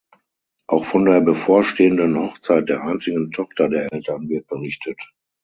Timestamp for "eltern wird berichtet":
3.93-5.13